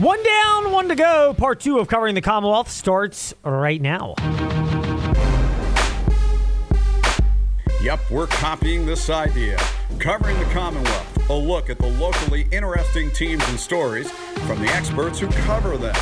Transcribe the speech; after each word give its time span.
One 0.00 0.20
down, 0.24 0.72
one 0.72 0.88
to 0.88 0.96
go. 0.96 1.34
Part 1.34 1.60
two 1.60 1.78
of 1.78 1.86
covering 1.86 2.16
the 2.16 2.20
Commonwealth 2.20 2.68
starts 2.68 3.32
right 3.44 3.80
now. 3.80 4.16
Yep, 7.80 8.00
we're 8.10 8.26
copying 8.26 8.86
this 8.86 9.08
idea. 9.08 9.56
Covering 10.00 10.36
the 10.40 10.46
Commonwealth, 10.46 11.30
a 11.30 11.34
look 11.34 11.70
at 11.70 11.78
the 11.78 11.86
locally 11.90 12.48
interesting 12.50 13.12
teams 13.12 13.48
and 13.48 13.60
stories 13.60 14.10
from 14.10 14.60
the 14.60 14.66
experts 14.66 15.20
who 15.20 15.28
cover 15.28 15.76
them. 15.76 15.94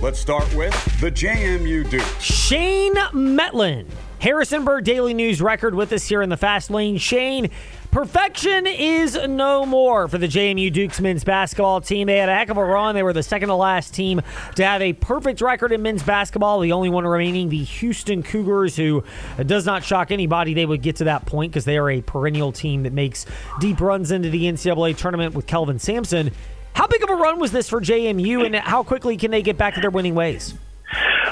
Let's 0.00 0.18
start 0.18 0.52
with 0.54 0.72
the 1.02 1.10
JMU 1.10 1.90
Duke. 1.90 2.02
Shane 2.20 2.94
Mettlen, 2.94 3.86
Harrisonburg 4.20 4.84
Daily 4.84 5.12
News 5.12 5.42
record 5.42 5.74
with 5.74 5.92
us 5.92 6.08
here 6.08 6.22
in 6.22 6.30
the 6.30 6.38
fast 6.38 6.70
lane. 6.70 6.96
Shane, 6.96 7.50
Perfection 7.94 8.66
is 8.66 9.16
no 9.28 9.64
more 9.64 10.08
for 10.08 10.18
the 10.18 10.26
JMU 10.26 10.72
Dukes 10.72 11.00
men's 11.00 11.22
basketball 11.22 11.80
team. 11.80 12.08
They 12.08 12.16
had 12.16 12.28
a 12.28 12.34
heck 12.34 12.48
of 12.48 12.56
a 12.56 12.64
run. 12.64 12.96
They 12.96 13.04
were 13.04 13.12
the 13.12 13.22
second 13.22 13.50
to 13.50 13.54
last 13.54 13.94
team 13.94 14.20
to 14.56 14.64
have 14.64 14.82
a 14.82 14.94
perfect 14.94 15.40
record 15.40 15.70
in 15.70 15.80
men's 15.80 16.02
basketball. 16.02 16.58
The 16.58 16.72
only 16.72 16.88
one 16.88 17.06
remaining, 17.06 17.50
the 17.50 17.62
Houston 17.62 18.24
Cougars, 18.24 18.74
who 18.74 19.04
does 19.46 19.64
not 19.64 19.84
shock 19.84 20.10
anybody. 20.10 20.54
They 20.54 20.66
would 20.66 20.82
get 20.82 20.96
to 20.96 21.04
that 21.04 21.24
point 21.26 21.52
because 21.52 21.66
they 21.66 21.78
are 21.78 21.88
a 21.88 22.00
perennial 22.00 22.50
team 22.50 22.82
that 22.82 22.92
makes 22.92 23.26
deep 23.60 23.80
runs 23.80 24.10
into 24.10 24.28
the 24.28 24.42
NCAA 24.46 24.96
tournament 24.96 25.32
with 25.32 25.46
Kelvin 25.46 25.78
Sampson. 25.78 26.32
How 26.72 26.88
big 26.88 27.04
of 27.04 27.10
a 27.10 27.14
run 27.14 27.38
was 27.38 27.52
this 27.52 27.68
for 27.68 27.80
JMU, 27.80 28.44
and 28.44 28.56
how 28.56 28.82
quickly 28.82 29.16
can 29.16 29.30
they 29.30 29.40
get 29.40 29.56
back 29.56 29.74
to 29.76 29.80
their 29.80 29.90
winning 29.90 30.16
ways? 30.16 30.54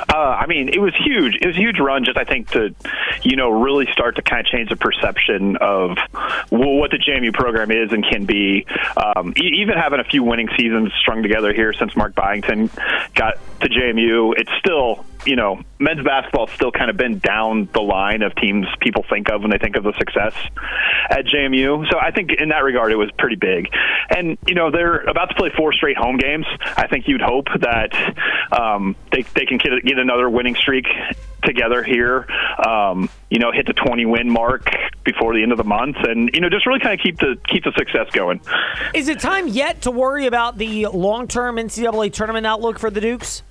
Uh, 0.08 0.16
I 0.16 0.46
mean, 0.46 0.68
it 0.68 0.80
was 0.80 0.94
huge. 1.04 1.36
It 1.40 1.46
was 1.46 1.56
a 1.56 1.60
huge 1.60 1.78
run, 1.78 2.04
just 2.04 2.16
I 2.16 2.24
think 2.24 2.50
to, 2.50 2.74
you 3.22 3.36
know, 3.36 3.50
really 3.50 3.86
start 3.92 4.16
to 4.16 4.22
kind 4.22 4.40
of 4.40 4.46
change 4.46 4.68
the 4.68 4.76
perception 4.76 5.56
of 5.56 5.98
what 6.50 6.90
the 6.90 6.98
JMU 6.98 7.32
program 7.32 7.70
is 7.70 7.92
and 7.92 8.04
can 8.04 8.24
be. 8.24 8.66
Um, 8.96 9.34
even 9.36 9.76
having 9.76 10.00
a 10.00 10.04
few 10.04 10.22
winning 10.22 10.48
seasons 10.56 10.92
strung 11.00 11.22
together 11.22 11.52
here 11.52 11.72
since 11.72 11.96
Mark 11.96 12.14
Byington 12.14 12.70
got 13.14 13.38
to 13.60 13.68
JMU, 13.68 14.34
it's 14.36 14.50
still 14.58 15.04
you 15.26 15.36
know, 15.36 15.60
men's 15.78 16.04
basketball 16.04 16.48
still 16.48 16.72
kind 16.72 16.90
of 16.90 16.96
been 16.96 17.18
down 17.18 17.68
the 17.72 17.80
line 17.80 18.22
of 18.22 18.34
teams 18.34 18.66
people 18.80 19.04
think 19.08 19.30
of 19.30 19.42
when 19.42 19.50
they 19.50 19.58
think 19.58 19.76
of 19.76 19.84
the 19.84 19.92
success 19.98 20.34
at 21.10 21.24
JMU. 21.26 21.88
So 21.90 21.98
I 22.00 22.10
think 22.10 22.32
in 22.32 22.48
that 22.48 22.64
regard, 22.64 22.92
it 22.92 22.96
was 22.96 23.10
pretty 23.18 23.36
big. 23.36 23.68
And, 24.10 24.36
you 24.46 24.54
know, 24.54 24.70
they're 24.70 25.00
about 25.02 25.30
to 25.30 25.34
play 25.34 25.50
four 25.56 25.72
straight 25.72 25.96
home 25.96 26.16
games. 26.16 26.46
I 26.76 26.86
think 26.86 27.06
you'd 27.06 27.22
hope 27.22 27.46
that 27.60 27.94
um, 28.52 28.96
they, 29.12 29.22
they 29.22 29.46
can 29.46 29.58
get, 29.58 29.81
get 29.84 29.98
another 29.98 30.28
winning 30.28 30.54
streak 30.54 30.86
together 31.44 31.82
here, 31.82 32.26
um, 32.66 33.08
you 33.30 33.38
know, 33.38 33.50
hit 33.52 33.66
the 33.66 33.72
20 33.72 34.06
win 34.06 34.30
mark 34.30 34.68
before 35.04 35.34
the 35.34 35.42
end 35.42 35.52
of 35.52 35.58
the 35.58 35.64
month 35.64 35.96
and, 36.02 36.30
you 36.32 36.40
know, 36.40 36.48
just 36.48 36.66
really 36.66 36.80
kind 36.80 36.98
of 36.98 37.02
keep 37.02 37.18
the, 37.18 37.36
keep 37.48 37.64
the 37.64 37.72
success 37.76 38.08
going. 38.12 38.40
Is 38.94 39.08
it 39.08 39.20
time 39.20 39.48
yet 39.48 39.82
to 39.82 39.90
worry 39.90 40.26
about 40.26 40.58
the 40.58 40.86
long 40.86 41.26
term 41.26 41.56
NCAA 41.56 42.12
tournament 42.12 42.46
outlook 42.46 42.78
for 42.78 42.90
the 42.90 43.00
Dukes? 43.00 43.42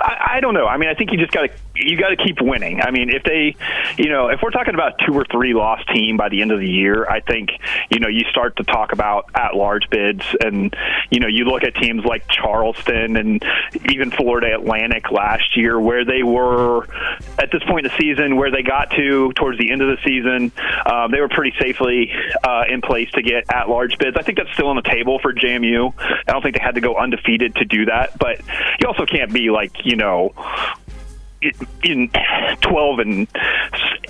I, 0.00 0.36
I 0.36 0.40
don't 0.40 0.54
know. 0.54 0.66
I 0.66 0.76
mean, 0.76 0.88
I 0.88 0.94
think 0.94 1.12
you 1.12 1.18
just 1.18 1.32
got 1.32 1.42
to 1.42 1.50
you 1.80 1.96
got 1.96 2.08
to 2.08 2.16
keep 2.16 2.40
winning. 2.40 2.80
I 2.80 2.90
mean, 2.90 3.10
if 3.10 3.22
they, 3.22 3.54
you 3.96 4.08
know, 4.08 4.28
if 4.28 4.40
we're 4.42 4.50
talking 4.50 4.74
about 4.74 4.98
two 5.06 5.14
or 5.14 5.24
three 5.24 5.54
lost 5.54 5.88
team 5.88 6.16
by 6.16 6.28
the 6.28 6.42
end 6.42 6.52
of 6.52 6.60
the 6.60 6.68
year, 6.68 7.08
I 7.08 7.20
think 7.20 7.50
you 7.90 8.00
know 8.00 8.08
you 8.08 8.24
start 8.30 8.56
to 8.56 8.64
talk 8.64 8.92
about 8.92 9.30
at 9.34 9.54
large 9.54 9.88
bids, 9.90 10.24
and 10.40 10.74
you 11.10 11.20
know 11.20 11.28
you 11.28 11.44
look 11.44 11.62
at 11.62 11.74
teams 11.76 12.04
like 12.04 12.28
Charleston 12.28 13.16
and 13.16 13.44
even 13.90 14.10
Florida 14.10 14.54
Atlantic 14.54 15.10
last 15.10 15.56
year, 15.56 15.78
where 15.78 16.04
they 16.04 16.22
were 16.22 16.86
at 17.38 17.50
this 17.52 17.62
point 17.64 17.86
in 17.86 17.92
the 17.92 17.98
season, 17.98 18.36
where 18.36 18.50
they 18.50 18.62
got 18.62 18.90
to 18.92 19.32
towards 19.32 19.58
the 19.58 19.70
end 19.70 19.82
of 19.82 19.88
the 19.88 20.02
season, 20.04 20.52
um, 20.86 21.10
they 21.10 21.20
were 21.20 21.28
pretty 21.28 21.56
safely 21.60 22.12
uh, 22.44 22.64
in 22.68 22.80
place 22.80 23.10
to 23.12 23.22
get 23.22 23.44
at 23.52 23.68
large 23.68 23.98
bids. 23.98 24.16
I 24.16 24.22
think 24.22 24.38
that's 24.38 24.52
still 24.52 24.68
on 24.68 24.76
the 24.76 24.82
table 24.82 25.18
for 25.18 25.32
JMU. 25.32 25.92
I 25.98 26.32
don't 26.32 26.42
think 26.42 26.56
they 26.56 26.62
had 26.62 26.74
to 26.74 26.80
go 26.80 26.96
undefeated 26.96 27.56
to 27.56 27.64
do 27.64 27.86
that, 27.86 28.18
but 28.18 28.40
you 28.80 28.86
also 28.86 29.06
can't 29.06 29.32
be 29.32 29.50
like 29.50 29.84
you 29.84 29.96
know 29.96 30.32
in 31.82 32.10
12 32.60 32.98
and 32.98 33.28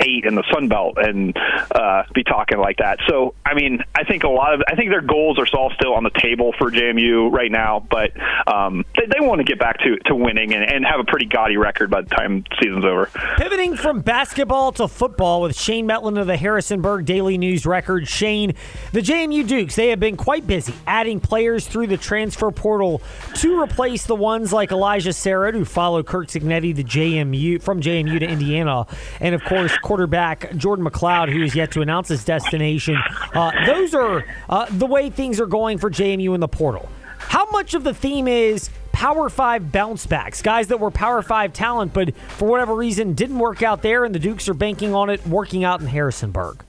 8 0.01 0.25
in 0.25 0.34
the 0.34 0.45
Sun 0.53 0.69
Belt 0.69 0.98
and 0.98 1.36
uh, 1.75 2.05
be 2.14 2.25
talking 2.25 2.58
like 2.58 2.79
that. 2.79 2.98
So, 3.08 3.35
I 3.45 3.55
mean, 3.55 3.83
I 3.95 4.05
think 4.05 4.25
a 4.25 4.29
lot 4.29 4.55
of, 4.55 4.63
I 4.69 4.75
think 4.75 4.91
their 4.91 5.02
goals 5.02 5.39
are 5.39 5.47
all 5.57 5.70
still 5.70 5.95
on 5.95 6.05
the 6.05 6.11
table 6.11 6.55
for 6.58 6.70
JMU 6.70 7.30
right 7.33 7.51
now, 7.51 7.85
but 7.91 8.13
um, 8.47 8.85
they, 8.97 9.07
they, 9.07 9.27
want 9.27 9.41
to 9.41 9.45
get 9.45 9.58
back 9.58 9.79
to, 9.80 9.97
to 10.07 10.14
winning 10.14 10.55
and, 10.55 10.64
and, 10.64 10.86
have 10.86 11.01
a 11.01 11.05
pretty 11.05 11.27
gaudy 11.27 11.57
record 11.57 11.91
by 11.91 12.01
the 12.01 12.08
time 12.08 12.45
season's 12.63 12.85
over. 12.85 13.11
Pivoting 13.36 13.77
from 13.77 14.01
basketball 14.01 14.73
to 14.73 14.89
football 14.89 15.42
with 15.42 15.58
Shane 15.58 15.86
Mettlen 15.86 16.19
of 16.19 16.27
the 16.27 16.36
Harrisonburg 16.36 17.05
Daily 17.05 17.36
News 17.36 17.67
Record. 17.67 18.08
Shane, 18.08 18.55
the 18.92 19.01
JMU 19.01 19.47
Dukes, 19.47 19.75
they 19.75 19.89
have 19.89 20.01
been 20.01 20.17
quite 20.17 20.47
busy 20.47 20.73
adding 20.86 21.20
players 21.20 21.67
through 21.67 21.89
the 21.89 21.97
transfer 21.97 22.51
portal 22.51 23.02
to 23.35 23.61
replace 23.61 24.07
the 24.07 24.14
ones 24.14 24.52
like 24.52 24.70
Elijah 24.70 25.11
Sarratt, 25.11 25.52
who 25.55 25.64
followed 25.64 26.07
Curt 26.07 26.29
Cignetti, 26.29 26.75
the 26.75 26.85
JMU 26.85 27.17
JMU 27.27 27.62
from 27.62 27.80
JMU 27.80 28.18
to 28.20 28.27
Indiana, 28.29 28.86
and 29.20 29.34
of 29.34 29.45
course 29.45 29.77
quarterback 29.79 30.55
Jordan 30.56 30.84
McCloud, 30.84 31.33
who 31.33 31.42
is 31.42 31.55
yet 31.55 31.73
to 31.73 31.83
announce 31.83 32.08
his 32.08 32.24
destination. 32.24 32.96
Uh, 33.34 33.52
those 33.67 33.95
are 33.95 34.24
uh, 34.48 34.67
the 34.70 34.86
way 34.86 35.11
things 35.11 35.40
are 35.40 35.46
going 35.46 35.78
for 35.78 35.90
JMU 35.90 36.34
in 36.34 36.40
the 36.40 36.48
portal. 36.48 36.89
How 37.18 37.51
much 37.51 37.74
of 37.74 37.84
the 37.84 37.92
theme 37.95 38.28
is 38.28 38.70
Power 38.92 39.28
Five 39.28 39.70
bounce 39.70 40.07
backs, 40.07 40.42
guys 40.42 40.68
that 40.68 40.80
were 40.80 40.90
Power 40.90 41.23
Five 41.23 41.52
talent, 41.52 41.92
but 41.92 42.17
for 42.17 42.48
whatever 42.48 42.74
reason 42.74 43.14
didn't 43.14 43.39
work 43.39 43.62
out 43.62 43.83
there, 43.83 44.05
and 44.05 44.14
the 44.14 44.18
Dukes 44.18 44.48
are 44.48 44.55
banking 44.55 44.95
on 44.95 45.11
it 45.11 45.24
working 45.27 45.64
out 45.64 45.80
in 45.80 45.86
Harrisonburg. 45.86 46.64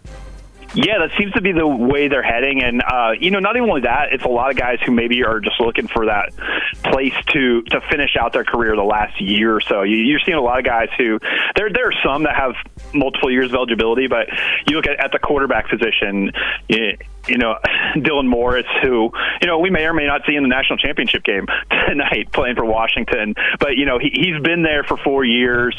Yeah, 0.75 0.99
that 0.99 1.11
seems 1.17 1.33
to 1.33 1.41
be 1.41 1.51
the 1.51 1.65
way 1.65 2.09
they're 2.09 2.21
heading, 2.21 2.63
and 2.63 2.83
uh, 2.83 3.11
you 3.19 3.31
know, 3.31 3.39
not 3.39 3.57
only 3.57 3.81
that, 3.81 4.13
it's 4.13 4.23
a 4.23 4.29
lot 4.29 4.51
of 4.51 4.57
guys 4.57 4.77
who 4.85 4.91
maybe 4.91 5.23
are 5.23 5.39
just 5.39 5.59
looking 5.59 5.87
for 5.87 6.05
that 6.05 6.31
place 6.83 7.13
to 7.33 7.63
to 7.63 7.81
finish 7.89 8.15
out 8.19 8.33
their 8.33 8.43
career 8.43 8.75
the 8.75 8.83
last 8.83 9.19
year 9.19 9.55
or 9.55 9.61
so. 9.61 9.81
You, 9.81 10.15
are 10.15 10.19
seeing 10.23 10.37
a 10.37 10.41
lot 10.41 10.59
of 10.59 10.65
guys 10.65 10.89
who 10.97 11.19
there 11.55 11.71
there 11.71 11.87
are 11.87 11.93
some 12.03 12.23
that 12.23 12.35
have 12.35 12.53
multiple 12.93 13.31
years 13.31 13.47
of 13.47 13.55
eligibility, 13.55 14.07
but 14.07 14.27
you 14.67 14.75
look 14.75 14.87
at, 14.87 15.03
at 15.03 15.11
the 15.11 15.19
quarterback 15.19 15.69
position. 15.69 16.31
You, 16.67 16.97
you 17.27 17.37
know, 17.37 17.57
Dylan 17.95 18.27
Morris, 18.27 18.65
who, 18.81 19.11
you 19.41 19.47
know, 19.47 19.59
we 19.59 19.69
may 19.69 19.85
or 19.85 19.93
may 19.93 20.05
not 20.05 20.21
see 20.27 20.35
in 20.35 20.43
the 20.43 20.49
national 20.49 20.77
championship 20.77 21.23
game 21.23 21.47
tonight 21.87 22.31
playing 22.31 22.55
for 22.55 22.65
Washington. 22.65 23.35
But, 23.59 23.77
you 23.77 23.85
know, 23.85 23.99
he, 23.99 24.11
he's 24.13 24.41
been 24.41 24.63
there 24.63 24.83
for 24.83 24.97
four 24.97 25.23
years 25.23 25.75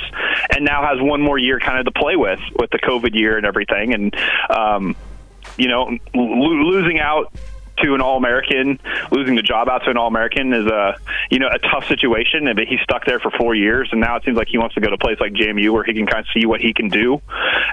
and 0.55 0.65
now 0.65 0.83
has 0.87 1.01
one 1.01 1.21
more 1.21 1.39
year 1.39 1.59
kind 1.61 1.79
of 1.79 1.93
to 1.93 1.99
play 1.99 2.17
with, 2.17 2.41
with 2.59 2.71
the 2.71 2.79
COVID 2.79 3.15
year 3.15 3.37
and 3.37 3.47
everything. 3.47 3.95
And, 3.95 4.17
um, 4.51 4.97
you 5.57 5.69
know, 5.69 5.99
lo- 6.15 6.71
losing 6.71 7.01
out 7.01 7.33
to 7.83 7.95
an 7.95 8.01
All 8.01 8.17
American, 8.17 8.79
losing 9.11 9.35
the 9.35 9.43
job 9.43 9.69
out 9.69 9.85
to 9.85 9.91
an 9.91 9.97
All 9.97 10.09
American 10.09 10.53
is 10.53 10.67
a 10.67 10.97
you 11.31 11.39
know 11.39 11.49
a 11.49 11.59
tough 11.59 11.87
situation. 11.89 12.51
But 12.55 12.67
he's 12.67 12.81
stuck 12.81 13.05
there 13.05 13.21
for 13.21 13.31
four 13.31 13.55
years, 13.55 13.89
and 13.93 14.01
now 14.01 14.17
it 14.17 14.25
seems 14.25 14.37
like 14.37 14.49
he 14.49 14.59
wants 14.59 14.75
to 14.75 14.81
go 14.81 14.89
to 14.89 14.95
a 14.95 14.99
place 14.99 15.19
like 15.21 15.33
JMU 15.33 15.73
where 15.73 15.85
he 15.85 15.95
can 15.95 16.07
kind 16.07 16.21
of 16.21 16.27
see 16.33 16.47
what 16.47 16.61
he 16.61 16.73
can 16.73 16.89
do 16.89 17.21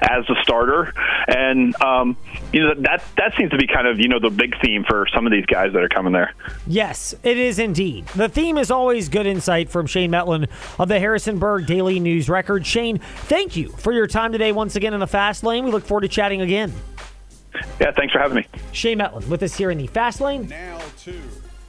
as 0.02 0.30
a 0.30 0.36
starter. 0.42 0.94
And 1.28 1.80
um, 1.82 2.18
you 2.54 2.62
know 2.62 2.74
that 2.82 3.04
that 3.18 3.34
seems 3.38 3.52
to 3.52 3.58
be 3.58 3.68
kind 3.68 3.88
of 3.88 4.00
you 4.00 4.08
know 4.08 4.20
the 4.20 4.30
big 4.30 4.60
theme 4.62 4.84
for 4.84 5.08
some 5.14 5.26
of 5.26 5.32
these 5.32 5.46
guys 5.46 5.74
that 5.74 5.84
are 5.84 5.90
coming 5.90 6.14
there. 6.14 6.34
Yes, 6.66 7.16
it 7.24 7.38
is 7.38 7.60
indeed. 7.60 8.08
The 8.08 8.30
theme 8.30 8.58
is 8.58 8.72
always 8.72 9.10
good 9.10 9.26
insight 9.26 9.70
from 9.70 9.88
Shane 9.88 10.12
Mettlen 10.12 10.48
of 10.80 10.88
the 10.88 11.00
Harrisonburg 11.00 11.66
Daily 11.66 12.00
News 12.00 12.30
Record. 12.30 12.66
Shane, 12.66 12.98
thank 12.98 13.56
you 13.56 13.70
for 13.70 13.92
your 13.94 14.08
time 14.08 14.32
today 14.32 14.52
once 14.52 14.76
again 14.76 14.94
in 14.94 15.00
the 15.00 15.08
fast 15.08 15.44
lane. 15.44 15.66
We 15.66 15.72
look 15.72 15.86
forward 15.86 16.02
to 16.02 16.08
chatting 16.08 16.42
again. 16.42 16.74
Yeah, 17.80 17.92
thanks 17.92 18.14
for 18.14 18.20
having 18.20 18.38
me. 18.38 18.48
Shay 18.72 18.96
Mettlen 18.96 19.28
with 19.28 19.44
us 19.44 19.56
here 19.56 19.72
in 19.72 19.78
the 19.78 19.88
Fast 19.88 20.22
Lane. 20.22 20.48
Now 20.48 20.80
to 21.04 21.20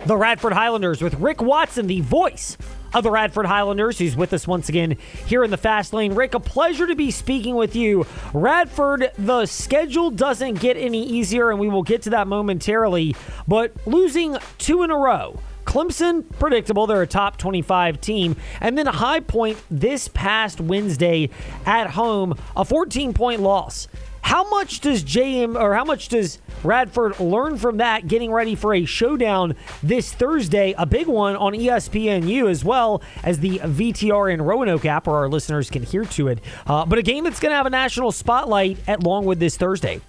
the 0.07 0.17
Radford 0.17 0.53
Highlanders 0.53 1.03
with 1.03 1.15
Rick 1.15 1.43
Watson, 1.43 1.87
the 1.87 2.01
voice 2.01 2.57
of 2.95 3.03
the 3.05 3.11
Radford 3.11 3.47
Highlanders, 3.47 3.99
who's 3.99 4.17
with 4.17 4.33
us 4.33 4.47
once 4.47 4.69
again 4.69 4.97
here 5.27 5.45
in 5.45 5.51
the 5.51 5.57
Fast 5.57 5.93
Lane. 5.93 6.15
Rick, 6.15 6.35
a 6.35 6.41
pleasure 6.41 6.87
to 6.87 6.95
be 6.95 7.11
speaking 7.11 7.57
with 7.57 7.77
you. 7.77 8.07
Radford, 8.33 9.11
the 9.19 9.47
schedule 9.47 10.11
doesn't 10.11 10.61
get 10.61 10.77
any 10.77 11.05
easier, 11.05 11.51
and 11.51 11.59
we 11.59 11.69
will 11.69 11.83
get 11.83 12.03
to 12.03 12.11
that 12.11 12.27
momentarily, 12.27 13.15
but 13.47 13.73
losing 13.87 14.39
two 14.59 14.83
in 14.83 14.91
a 14.91 14.97
row. 14.97 15.39
Clemson, 15.69 16.25
predictable. 16.39 16.87
They're 16.87 17.03
a 17.03 17.07
top 17.07 17.37
25 17.37 18.01
team. 18.01 18.37
And 18.63 18.79
then 18.79 18.87
a 18.87 18.93
High 18.93 19.21
Point 19.21 19.63
this 19.71 20.09
past 20.09 20.63
Wednesday 20.63 21.29
at 21.67 21.91
home, 21.91 22.39
a 22.57 22.65
14 22.65 23.13
point 23.13 23.43
loss. 23.43 23.87
How 24.23 24.49
much 24.51 24.81
does 24.81 25.05
JM 25.05 25.59
or 25.59 25.75
how 25.75 25.85
much 25.85 26.09
does 26.09 26.39
Radford 26.65 27.19
learn 27.21 27.57
from 27.57 27.79
that 27.79 28.09
getting 28.09 28.33
ready 28.33 28.55
for 28.55 28.75
a 28.75 28.85
showdown 28.85 29.55
this 29.83 30.13
Thursday, 30.13 30.75
a 30.77 30.87
big 30.87 31.07
one 31.07 31.37
on 31.37 31.53
ESPNU 31.53 32.51
as 32.51 32.65
well 32.65 33.03
as 33.23 33.41
the 33.41 33.59
VTR 33.61 34.33
in 34.33 34.43
Roanoke 34.43 34.85
app 34.85 35.07
where 35.07 35.17
our 35.17 35.29
listeners 35.29 35.71
can 35.71 35.83
hear 35.83 36.05
to 36.05 36.29
it. 36.29 36.41
Uh, 36.67 36.85
but 36.85 36.99
a 36.99 37.03
game 37.03 37.25
that's 37.25 37.41
going 37.41 37.51
to 37.51 37.57
have 37.57 37.67
a 37.67 37.71
national 37.71 38.13
spotlight 38.13 38.79
at 38.89 39.03
Longwood 39.03 39.39
this 39.39 39.57
Thursday. 39.57 40.01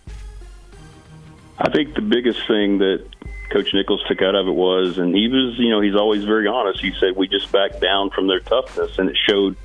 I 1.58 1.70
think 1.70 1.96
the 1.96 2.02
biggest 2.02 2.48
thing 2.48 2.80
that 2.80 3.06
Coach 3.50 3.74
Nichols 3.74 4.04
took 4.08 4.22
out 4.22 4.36
of 4.36 4.48
it 4.48 4.54
was, 4.54 4.98
and 4.98 5.14
he 5.14 5.28
was, 5.28 5.58
you 5.58 5.70
know, 5.70 5.82
he's 5.82 5.96
always 5.96 6.24
very 6.24 6.48
honest. 6.48 6.80
He 6.80 6.94
said 7.00 7.16
we 7.16 7.28
just 7.28 7.52
backed 7.52 7.82
down 7.82 8.12
from 8.12 8.28
their 8.28 8.40
toughness, 8.40 8.98
and 8.98 9.10
it 9.10 9.18
showed 9.28 9.56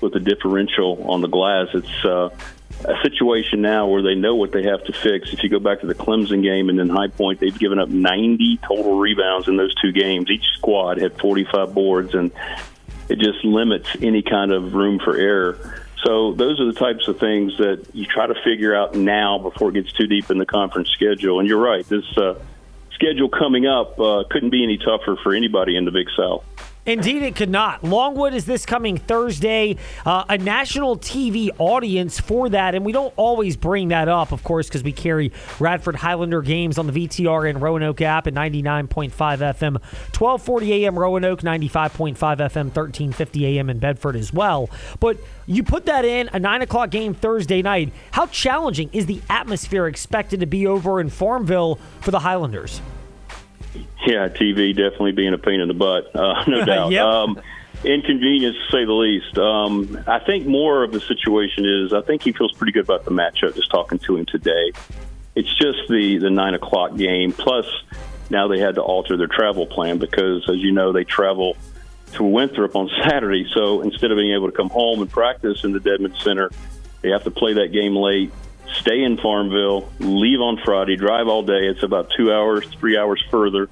with 0.00 0.12
the 0.12 0.20
differential 0.20 1.02
on 1.10 1.20
the 1.22 1.28
glass. 1.28 1.68
It's 1.74 2.04
uh, 2.04 2.30
a 2.84 2.94
situation 3.02 3.62
now 3.62 3.86
where 3.86 4.02
they 4.02 4.14
know 4.14 4.34
what 4.34 4.52
they 4.52 4.62
have 4.64 4.82
to 4.84 4.92
fix. 4.92 5.32
If 5.32 5.42
you 5.42 5.48
go 5.48 5.58
back 5.58 5.80
to 5.80 5.86
the 5.86 5.94
Clemson 5.94 6.42
game 6.42 6.68
and 6.68 6.78
then 6.78 6.88
High 6.88 7.08
Point, 7.08 7.40
they've 7.40 7.58
given 7.58 7.78
up 7.78 7.88
90 7.88 8.58
total 8.66 8.98
rebounds 8.98 9.48
in 9.48 9.56
those 9.56 9.74
two 9.76 9.92
games. 9.92 10.30
Each 10.30 10.44
squad 10.56 10.98
had 10.98 11.18
45 11.18 11.74
boards, 11.74 12.14
and 12.14 12.30
it 13.08 13.18
just 13.18 13.44
limits 13.44 13.88
any 14.00 14.22
kind 14.22 14.52
of 14.52 14.74
room 14.74 14.98
for 14.98 15.16
error. 15.16 15.84
So 16.04 16.32
those 16.32 16.58
are 16.60 16.66
the 16.66 16.78
types 16.78 17.08
of 17.08 17.18
things 17.18 17.58
that 17.58 17.86
you 17.92 18.06
try 18.06 18.26
to 18.26 18.34
figure 18.42 18.74
out 18.74 18.94
now 18.94 19.38
before 19.38 19.68
it 19.68 19.74
gets 19.74 19.92
too 19.92 20.06
deep 20.06 20.30
in 20.30 20.38
the 20.38 20.46
conference 20.46 20.88
schedule. 20.90 21.40
And 21.40 21.48
you're 21.48 21.60
right, 21.60 21.86
this 21.86 22.04
uh, 22.16 22.34
schedule 22.92 23.28
coming 23.28 23.66
up 23.66 24.00
uh, 24.00 24.24
couldn't 24.30 24.50
be 24.50 24.64
any 24.64 24.78
tougher 24.78 25.16
for 25.22 25.34
anybody 25.34 25.76
in 25.76 25.84
the 25.84 25.90
Big 25.90 26.06
South. 26.16 26.44
Indeed, 26.86 27.22
it 27.22 27.36
could 27.36 27.50
not. 27.50 27.84
Longwood 27.84 28.32
is 28.32 28.46
this 28.46 28.64
coming 28.64 28.96
Thursday, 28.96 29.76
uh, 30.06 30.24
a 30.28 30.38
national 30.38 30.96
TV 30.96 31.50
audience 31.58 32.18
for 32.18 32.48
that, 32.48 32.74
and 32.74 32.86
we 32.86 32.92
don't 32.92 33.12
always 33.16 33.56
bring 33.56 33.88
that 33.88 34.08
up, 34.08 34.32
of 34.32 34.42
course, 34.42 34.66
because 34.68 34.82
we 34.82 34.92
carry 34.92 35.30
Radford 35.58 35.96
Highlander 35.96 36.40
games 36.40 36.78
on 36.78 36.86
the 36.86 36.92
VTR 36.92 37.48
and 37.50 37.60
Roanoke 37.60 38.00
app 38.00 38.26
at 38.26 38.34
99.5 38.34 39.10
FM, 39.10 39.74
1240 39.74 40.86
AM 40.86 40.98
Roanoke, 40.98 41.42
95.5 41.42 42.16
FM, 42.16 42.64
1350 42.74 43.58
AM 43.58 43.68
in 43.68 43.78
Bedford 43.78 44.16
as 44.16 44.32
well. 44.32 44.70
But 45.00 45.18
you 45.46 45.62
put 45.62 45.84
that 45.86 46.06
in 46.06 46.30
a 46.32 46.38
9 46.38 46.62
o'clock 46.62 46.90
game 46.90 47.12
Thursday 47.12 47.60
night. 47.60 47.92
How 48.12 48.26
challenging 48.26 48.88
is 48.94 49.04
the 49.04 49.20
atmosphere 49.28 49.86
expected 49.86 50.40
to 50.40 50.46
be 50.46 50.66
over 50.66 51.00
in 51.00 51.10
Farmville 51.10 51.78
for 52.00 52.10
the 52.10 52.20
Highlanders? 52.20 52.80
Yeah, 54.06 54.28
TV 54.28 54.74
definitely 54.74 55.12
being 55.12 55.34
a 55.34 55.38
pain 55.38 55.60
in 55.60 55.68
the 55.68 55.74
butt, 55.74 56.14
uh, 56.14 56.44
no 56.48 56.64
doubt. 56.64 56.92
yep. 56.92 57.04
um, 57.04 57.40
inconvenience 57.84 58.56
to 58.56 58.72
say 58.72 58.84
the 58.84 58.92
least. 58.92 59.36
Um, 59.38 60.02
I 60.06 60.18
think 60.18 60.46
more 60.46 60.82
of 60.82 60.92
the 60.92 61.00
situation 61.00 61.64
is 61.66 61.92
I 61.92 62.02
think 62.02 62.22
he 62.22 62.32
feels 62.32 62.52
pretty 62.52 62.72
good 62.72 62.84
about 62.84 63.04
the 63.04 63.10
matchup. 63.10 63.54
Just 63.54 63.70
talking 63.70 63.98
to 64.00 64.16
him 64.16 64.26
today, 64.26 64.72
it's 65.34 65.54
just 65.54 65.80
the 65.88 66.18
the 66.18 66.30
nine 66.30 66.54
o'clock 66.54 66.96
game. 66.96 67.32
Plus, 67.32 67.66
now 68.30 68.48
they 68.48 68.58
had 68.58 68.76
to 68.76 68.82
alter 68.82 69.16
their 69.16 69.26
travel 69.26 69.66
plan 69.66 69.98
because, 69.98 70.48
as 70.48 70.58
you 70.58 70.72
know, 70.72 70.92
they 70.92 71.04
travel 71.04 71.56
to 72.12 72.24
Winthrop 72.24 72.74
on 72.76 72.90
Saturday. 73.04 73.46
So 73.52 73.82
instead 73.82 74.10
of 74.10 74.16
being 74.16 74.34
able 74.34 74.50
to 74.50 74.56
come 74.56 74.70
home 74.70 75.00
and 75.00 75.10
practice 75.10 75.64
in 75.64 75.72
the 75.72 75.80
Dedmon 75.80 76.16
Center, 76.22 76.50
they 77.02 77.10
have 77.10 77.24
to 77.24 77.30
play 77.30 77.54
that 77.54 77.68
game 77.68 77.96
late 77.96 78.32
stay 78.74 79.02
in 79.02 79.16
Farmville, 79.16 79.90
leave 79.98 80.40
on 80.40 80.58
Friday, 80.64 80.96
drive 80.96 81.28
all 81.28 81.42
day. 81.42 81.66
It's 81.66 81.82
about 81.82 82.10
two 82.16 82.32
hours, 82.32 82.66
three 82.78 82.96
hours 82.96 83.22
further, 83.30 83.68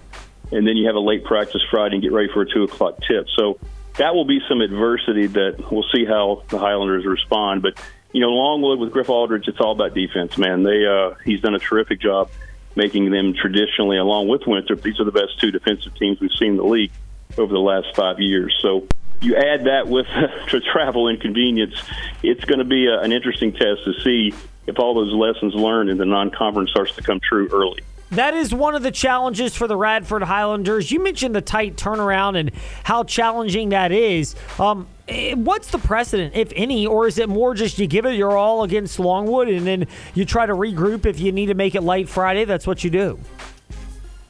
and 0.52 0.66
then 0.66 0.76
you 0.76 0.86
have 0.86 0.96
a 0.96 1.00
late 1.00 1.24
practice 1.24 1.62
Friday 1.70 1.96
and 1.96 2.02
get 2.02 2.12
ready 2.12 2.28
for 2.32 2.42
a 2.42 2.46
two 2.46 2.64
o'clock 2.64 2.98
tip. 3.06 3.26
So 3.36 3.58
that 3.96 4.14
will 4.14 4.24
be 4.24 4.40
some 4.48 4.60
adversity 4.60 5.26
that 5.26 5.70
we'll 5.70 5.86
see 5.94 6.04
how 6.04 6.42
the 6.48 6.58
Highlanders 6.58 7.04
respond. 7.04 7.62
But 7.62 7.74
you 8.12 8.20
know, 8.20 8.30
Longwood 8.30 8.78
with 8.78 8.92
Griff 8.92 9.10
Aldrich, 9.10 9.48
it's 9.48 9.60
all 9.60 9.72
about 9.72 9.94
defense, 9.94 10.38
man. 10.38 10.62
They 10.62 10.86
uh, 10.86 11.14
he's 11.24 11.40
done 11.40 11.54
a 11.54 11.58
terrific 11.58 12.00
job 12.00 12.30
making 12.78 13.10
them 13.10 13.34
traditionally, 13.34 13.98
along 13.98 14.28
with 14.28 14.46
Winthrop, 14.46 14.80
these 14.82 15.00
are 15.00 15.04
the 15.04 15.12
best 15.12 15.38
two 15.40 15.50
defensive 15.50 15.94
teams 15.96 16.20
we've 16.20 16.32
seen 16.38 16.52
in 16.52 16.56
the 16.56 16.64
league 16.64 16.92
over 17.36 17.52
the 17.52 17.60
last 17.60 17.94
five 17.94 18.20
years. 18.20 18.56
So 18.62 18.86
you 19.20 19.36
add 19.36 19.64
that 19.64 19.88
with 19.88 20.06
the 20.52 20.60
travel 20.60 21.08
inconvenience, 21.08 21.74
it's 22.22 22.44
going 22.44 22.60
to 22.60 22.64
be 22.64 22.86
a, 22.86 23.00
an 23.00 23.12
interesting 23.12 23.52
test 23.52 23.84
to 23.84 23.94
see 24.04 24.32
if 24.68 24.78
all 24.78 24.94
those 24.94 25.12
lessons 25.12 25.54
learned 25.54 25.90
in 25.90 25.96
the 25.98 26.04
non-conference 26.04 26.70
starts 26.70 26.94
to 26.94 27.02
come 27.02 27.18
true 27.20 27.48
early. 27.52 27.80
That 28.10 28.34
is 28.34 28.54
one 28.54 28.74
of 28.74 28.82
the 28.82 28.90
challenges 28.90 29.54
for 29.54 29.66
the 29.66 29.76
Radford 29.76 30.22
Highlanders. 30.22 30.90
You 30.90 31.02
mentioned 31.02 31.34
the 31.34 31.42
tight 31.42 31.76
turnaround 31.76 32.38
and 32.38 32.50
how 32.84 33.04
challenging 33.04 33.70
that 33.70 33.92
is. 33.92 34.34
Um, 34.58 34.86
eh, 35.08 35.34
what's 35.34 35.70
the 35.70 35.78
precedent, 35.78 36.34
if 36.34 36.52
any, 36.56 36.86
or 36.86 37.06
is 37.06 37.18
it 37.18 37.28
more 37.28 37.54
just 37.54 37.78
you 37.78 37.86
give 37.86 38.06
it 38.06 38.14
your 38.14 38.36
all 38.36 38.62
against 38.62 38.98
Longwood 38.98 39.48
and 39.48 39.66
then 39.66 39.86
you 40.14 40.24
try 40.24 40.46
to 40.46 40.54
regroup 40.54 41.04
if 41.04 41.20
you 41.20 41.32
need 41.32 41.46
to 41.46 41.54
make 41.54 41.74
it 41.74 41.82
late 41.82 42.08
Friday? 42.08 42.44
That's 42.46 42.66
what 42.66 42.82
you 42.82 42.90
do. 42.90 43.18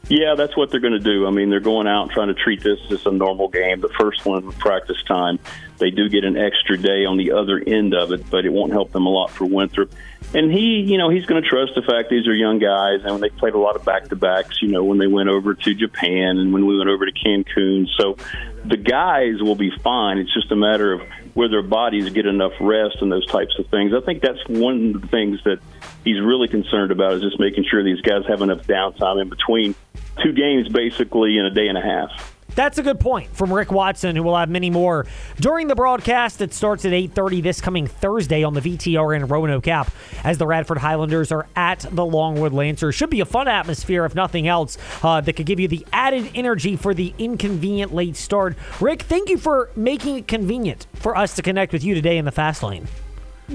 Yeah, 0.09 0.37
that's 0.37 0.57
what 0.57 0.71
they're 0.71 0.81
going 0.81 0.95
to 0.95 0.99
do. 0.99 1.27
I 1.27 1.31
mean, 1.31 1.51
they're 1.51 1.61
going 1.61 1.87
out 1.87 2.05
and 2.05 2.11
trying 2.11 2.29
to 2.29 2.35
treat 2.35 2.63
this 2.63 2.79
as 2.91 3.05
a 3.05 3.11
normal 3.11 3.49
game. 3.49 3.81
The 3.81 3.91
first 3.91 4.25
one 4.25 4.51
practice 4.53 5.03
time, 5.07 5.39
they 5.77 5.91
do 5.91 6.09
get 6.09 6.25
an 6.25 6.37
extra 6.37 6.79
day 6.79 7.05
on 7.05 7.19
the 7.19 7.33
other 7.33 7.63
end 7.65 7.95
of 7.95 8.11
it, 8.13 8.29
but 8.31 8.47
it 8.47 8.53
won't 8.53 8.73
help 8.73 8.91
them 8.93 9.05
a 9.05 9.11
lot 9.11 9.31
for 9.31 9.45
Winthrop. 9.45 9.93
And 10.35 10.51
he, 10.51 10.81
you 10.81 10.97
know, 10.97 11.11
he's 11.11 11.27
going 11.27 11.43
to 11.43 11.49
trust 11.49 11.75
the 11.75 11.83
fact 11.83 12.09
these 12.09 12.27
are 12.27 12.35
young 12.35 12.59
guys, 12.59 13.01
and 13.05 13.23
they 13.23 13.29
played 13.29 13.53
a 13.53 13.59
lot 13.59 13.77
of 13.77 13.85
back 13.85 14.09
to 14.09 14.17
backs. 14.17 14.63
You 14.63 14.69
know, 14.69 14.83
when 14.83 14.97
they 14.97 15.07
went 15.07 15.29
over 15.29 15.55
to 15.55 15.75
Japan 15.75 16.39
and 16.39 16.55
when 16.55 16.67
we 16.67 16.77
went 16.77 16.89
over 16.89 17.05
to 17.05 17.13
Cancun, 17.13 17.87
so 17.99 18.17
the 18.65 18.79
guys 18.79 19.43
will 19.43 19.57
be 19.57 19.71
fine. 19.83 20.19
It's 20.19 20.33
just 20.33 20.51
a 20.51 20.57
matter 20.57 20.95
of 20.95 21.03
where 21.35 21.49
their 21.49 21.63
bodies 21.63 22.09
get 22.11 22.27
enough 22.27 22.53
rest 22.61 22.97
and 23.01 23.13
those 23.13 23.27
types 23.27 23.59
of 23.59 23.67
things. 23.69 23.93
I 23.95 24.01
think 24.01 24.23
that's 24.23 24.41
one 24.49 24.95
of 24.97 25.03
the 25.03 25.09
things 25.09 25.41
that 25.45 25.61
he's 26.03 26.21
really 26.21 26.49
concerned 26.49 26.91
about 26.93 27.13
is 27.13 27.23
just 27.23 27.39
making 27.39 27.65
sure 27.71 27.85
these 27.85 28.01
guys 28.01 28.25
have 28.27 28.43
enough 28.43 28.67
downtime 28.67 29.23
in 29.23 29.29
between 29.29 29.75
two 30.23 30.33
games, 30.33 30.69
basically 30.69 31.39
in 31.39 31.45
a 31.45 31.51
day 31.51 31.69
and 31.69 31.79
a 31.79 31.83
half. 31.83 32.35
That's 32.55 32.77
a 32.77 32.83
good 32.83 32.99
point 32.99 33.31
from 33.37 33.53
Rick 33.53 33.71
Watson, 33.71 34.17
who 34.17 34.23
will 34.25 34.37
have 34.37 34.49
many 34.49 34.69
more 34.69 35.07
during 35.37 35.69
the 35.69 35.77
broadcast 35.77 36.41
that 36.41 36.53
starts 36.53 36.85
at 36.85 36.91
8.30 36.91 37.41
this 37.41 37.61
coming 37.61 37.87
Thursday 37.87 38.43
on 38.43 38.55
the 38.55 38.61
VTR 38.61 39.15
in 39.15 39.27
Roanoke 39.27 39.69
app 39.69 39.93
as 40.25 40.39
the 40.39 40.47
Radford 40.47 40.79
Highlanders 40.79 41.31
are 41.31 41.47
at 41.55 41.87
the 41.93 42.05
Longwood 42.05 42.53
Lancers. 42.53 42.97
Should 42.97 43.11
be 43.11 43.21
a 43.21 43.25
fun 43.25 43.47
atmosphere, 43.47 44.05
if 44.05 44.17
nothing 44.17 44.49
else, 44.49 44.77
uh, 45.05 45.21
that 45.21 45.35
could 45.35 45.47
give 45.47 45.61
you 45.61 45.69
the 45.69 45.87
added 45.93 46.33
energy 46.35 46.75
for 46.75 46.95
the 46.95 47.15
inconvenient 47.17 47.95
late 47.95 48.17
start. 48.17 48.57
Rick, 48.81 49.03
thank 49.03 49.29
you 49.29 49.39
for 49.39 49.71
making 49.77 50.17
it 50.17 50.27
convenient 50.27 50.89
for 50.95 51.17
us 51.17 51.37
to 51.37 51.43
connect 51.43 51.73
with 51.73 51.85
you 51.85 51.95
today 51.95 52.19
in 52.19 52.25
the 52.25 52.33
Fast 52.33 52.65
Lane. 52.65 52.89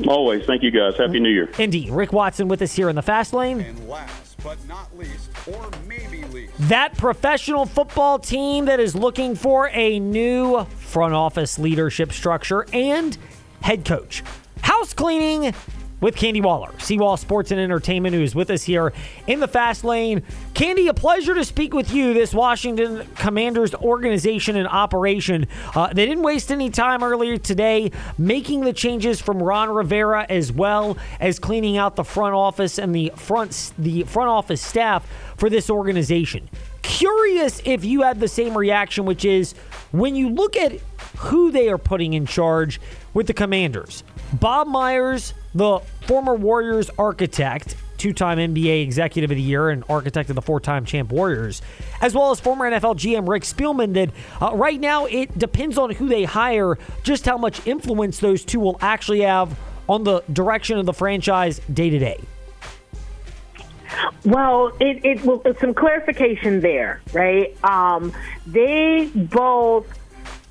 Always. 0.07 0.45
Thank 0.45 0.63
you, 0.63 0.71
guys. 0.71 0.97
Happy 0.97 1.19
New 1.19 1.29
Year. 1.29 1.49
Indeed. 1.59 1.89
Rick 1.89 2.13
Watson 2.13 2.47
with 2.47 2.61
us 2.61 2.73
here 2.73 2.87
in 2.87 2.95
the 2.95 3.01
Fast 3.01 3.33
Lane. 3.33 3.59
But 4.43 4.57
not 4.67 4.95
least, 4.97 5.29
or 5.47 5.69
maybe 5.87 6.25
least, 6.25 6.51
that 6.67 6.97
professional 6.97 7.65
football 7.65 8.19
team 8.19 8.65
that 8.65 8.79
is 8.79 8.93
looking 8.93 9.35
for 9.35 9.69
a 9.69 9.99
new 9.99 10.65
front 10.65 11.13
office 11.13 11.57
leadership 11.57 12.11
structure 12.11 12.65
and 12.73 13.17
head 13.61 13.85
coach. 13.85 14.21
House 14.61 14.93
cleaning 14.93 15.53
with 16.03 16.17
Candy 16.17 16.41
Waller, 16.41 16.69
Seawall 16.79 17.15
Sports 17.15 17.51
and 17.51 17.61
Entertainment, 17.61 18.13
who 18.13 18.21
is 18.21 18.35
with 18.35 18.49
us 18.49 18.63
here 18.63 18.91
in 19.25 19.39
the 19.39 19.47
fast 19.47 19.85
lane. 19.85 20.21
Candy, 20.53 20.89
a 20.89 20.93
pleasure 20.93 21.33
to 21.33 21.45
speak 21.45 21.73
with 21.73 21.93
you. 21.93 22.13
This 22.13 22.33
Washington 22.33 23.07
Commanders 23.15 23.73
organization 23.73 24.57
and 24.57 24.67
operation. 24.67 25.47
Uh, 25.73 25.93
they 25.93 26.05
didn't 26.05 26.23
waste 26.23 26.51
any 26.51 26.69
time 26.69 27.03
earlier 27.03 27.37
today 27.37 27.89
making 28.17 28.61
the 28.61 28.73
changes 28.73 29.21
from 29.21 29.41
Ron 29.41 29.69
Rivera 29.69 30.25
as 30.27 30.51
well 30.51 30.97
as 31.21 31.39
cleaning 31.39 31.77
out 31.77 31.95
the 31.95 32.03
front 32.03 32.35
office 32.35 32.77
and 32.77 32.93
the 32.93 33.13
front 33.15 33.71
the 33.79 34.03
front 34.03 34.29
office 34.29 34.61
staff 34.61 35.07
for 35.37 35.49
this 35.49 35.69
organization. 35.69 36.49
Curious 36.81 37.61
if 37.63 37.85
you 37.85 38.01
had 38.01 38.19
the 38.19 38.27
same 38.27 38.57
reaction, 38.57 39.05
which 39.05 39.23
is 39.23 39.53
when 39.91 40.17
you 40.17 40.27
look 40.27 40.57
at 40.57 40.73
who 41.17 41.49
they 41.49 41.69
are 41.69 41.77
putting 41.77 42.13
in 42.13 42.25
charge 42.25 42.81
with 43.13 43.27
the 43.27 43.33
Commanders. 43.33 44.03
Bob 44.33 44.67
Myers, 44.67 45.33
the 45.55 45.79
former 46.07 46.35
Warriors 46.35 46.89
architect, 46.97 47.75
two 47.97 48.13
time 48.13 48.37
NBA 48.37 48.83
Executive 48.83 49.31
of 49.31 49.37
the 49.37 49.43
Year 49.43 49.69
and 49.69 49.83
architect 49.89 50.29
of 50.29 50.35
the 50.35 50.41
four 50.41 50.59
time 50.59 50.85
champ 50.85 51.11
Warriors, 51.11 51.61
as 52.01 52.13
well 52.13 52.31
as 52.31 52.39
former 52.39 52.69
NFL 52.69 52.95
GM 52.95 53.27
Rick 53.27 53.43
Spielman, 53.43 53.93
that 53.93 54.09
uh, 54.41 54.55
right 54.55 54.79
now 54.79 55.05
it 55.05 55.37
depends 55.37 55.77
on 55.77 55.91
who 55.91 56.07
they 56.07 56.23
hire, 56.23 56.77
just 57.03 57.25
how 57.25 57.37
much 57.37 57.65
influence 57.67 58.19
those 58.19 58.43
two 58.43 58.59
will 58.59 58.77
actually 58.81 59.21
have 59.21 59.57
on 59.87 60.03
the 60.03 60.21
direction 60.31 60.77
of 60.77 60.85
the 60.85 60.93
franchise 60.93 61.59
day 61.71 61.89
to 61.89 61.99
day. 61.99 62.19
Well, 64.25 64.71
it, 64.79 65.05
it 65.05 65.23
well, 65.23 65.41
some 65.59 65.73
clarification 65.73 66.61
there, 66.61 67.01
right? 67.13 67.55
Um, 67.63 68.13
they 68.47 69.11
both 69.13 69.85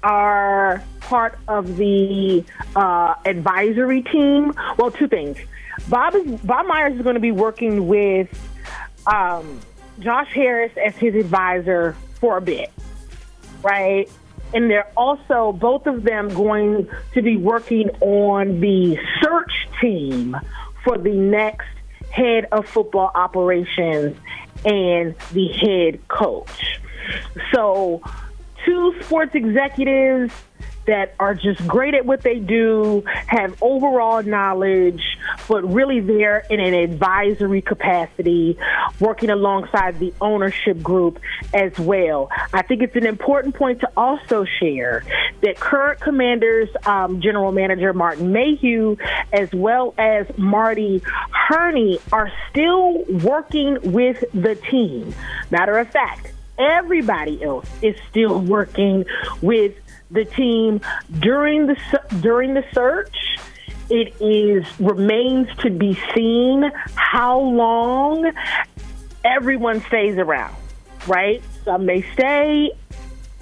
are 0.02 0.82
part 1.02 1.38
of 1.48 1.76
the 1.76 2.44
uh, 2.76 3.14
advisory 3.24 4.02
team. 4.02 4.52
Well, 4.76 4.90
two 4.90 5.08
things. 5.08 5.38
Bob 5.88 6.14
is 6.14 6.40
Bob 6.42 6.66
Myers 6.66 6.96
is 6.96 7.02
going 7.02 7.14
to 7.14 7.20
be 7.20 7.32
working 7.32 7.88
with 7.88 8.28
um, 9.06 9.60
Josh 9.98 10.32
Harris 10.32 10.72
as 10.76 10.96
his 10.96 11.14
advisor 11.14 11.96
for 12.14 12.36
a 12.36 12.40
bit, 12.40 12.72
right? 13.62 14.08
And 14.54 14.70
they're 14.70 14.90
also 14.96 15.52
both 15.52 15.86
of 15.86 16.02
them 16.02 16.28
going 16.28 16.88
to 17.14 17.22
be 17.22 17.36
working 17.36 17.88
on 18.00 18.60
the 18.60 18.98
search 19.22 19.68
team 19.80 20.36
for 20.84 20.98
the 20.98 21.14
next 21.14 21.68
head 22.10 22.46
of 22.52 22.68
football 22.68 23.10
operations 23.14 24.16
and 24.64 25.14
the 25.32 25.48
head 25.48 26.06
coach. 26.08 26.80
So 27.52 28.02
two 28.64 28.94
sports 29.02 29.34
executives 29.34 30.32
that 30.86 31.14
are 31.18 31.34
just 31.34 31.66
great 31.66 31.94
at 31.94 32.04
what 32.04 32.22
they 32.22 32.38
do, 32.38 33.04
have 33.26 33.60
overall 33.62 34.22
knowledge, 34.22 35.02
but 35.48 35.62
really 35.62 36.00
they're 36.00 36.44
in 36.50 36.60
an 36.60 36.74
advisory 36.74 37.62
capacity, 37.62 38.58
working 39.00 39.30
alongside 39.30 39.98
the 39.98 40.12
ownership 40.20 40.82
group 40.82 41.20
as 41.54 41.78
well. 41.78 42.30
I 42.52 42.62
think 42.62 42.82
it's 42.82 42.96
an 42.96 43.06
important 43.06 43.54
point 43.54 43.80
to 43.80 43.90
also 43.96 44.44
share 44.44 45.04
that 45.42 45.58
current 45.58 46.00
Commanders 46.00 46.68
um, 46.86 47.20
General 47.20 47.52
Manager 47.52 47.92
Martin 47.92 48.32
Mayhew, 48.32 48.96
as 49.32 49.52
well 49.52 49.94
as 49.98 50.26
Marty 50.36 51.02
Hurney, 51.30 51.98
are 52.12 52.30
still 52.50 53.04
working 53.04 53.92
with 53.92 54.24
the 54.32 54.54
team. 54.54 55.14
Matter 55.50 55.78
of 55.78 55.88
fact, 55.90 56.32
everybody 56.58 57.42
else 57.42 57.68
is 57.82 57.96
still 58.10 58.40
working 58.40 59.04
with 59.40 59.74
the 60.12 60.24
team 60.24 60.80
during 61.18 61.66
the 61.66 61.76
during 62.20 62.54
the 62.54 62.64
search. 62.72 63.16
It 63.90 64.14
is 64.20 64.64
remains 64.80 65.48
to 65.58 65.70
be 65.70 65.98
seen 66.14 66.70
how 66.94 67.40
long 67.40 68.32
everyone 69.24 69.80
stays 69.82 70.16
around. 70.16 70.56
Right? 71.06 71.42
Some 71.64 71.86
may 71.86 72.02
stay, 72.12 72.70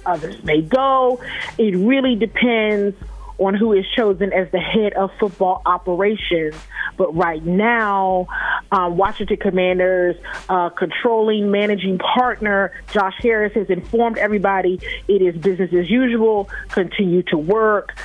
others 0.05 0.43
may 0.43 0.61
go. 0.61 1.21
It 1.57 1.75
really 1.75 2.15
depends 2.15 2.95
on 3.37 3.55
who 3.55 3.73
is 3.73 3.85
chosen 3.95 4.31
as 4.33 4.51
the 4.51 4.59
head 4.59 4.93
of 4.93 5.11
football 5.19 5.61
operations. 5.65 6.55
But 6.97 7.15
right 7.15 7.43
now, 7.43 8.27
um, 8.71 8.97
Washington 8.97 9.37
Commanders 9.37 10.15
uh, 10.49 10.69
controlling 10.69 11.51
managing 11.51 11.97
partner 11.97 12.73
Josh 12.91 13.15
Harris 13.19 13.53
has 13.53 13.69
informed 13.69 14.17
everybody 14.17 14.79
it 15.07 15.21
is 15.21 15.35
business 15.35 15.73
as 15.73 15.89
usual. 15.89 16.49
Continue 16.69 17.23
to 17.23 17.37
work. 17.37 17.97